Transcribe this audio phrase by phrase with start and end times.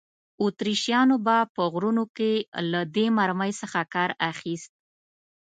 [0.41, 2.31] اتریشیانو به په غرونو کې
[2.71, 4.71] له دې مرمۍ څخه کار اخیست.